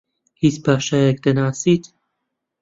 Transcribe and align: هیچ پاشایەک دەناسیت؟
هیچ 0.41 0.55
پاشایەک 0.65 1.17
دەناسیت؟ 1.25 1.83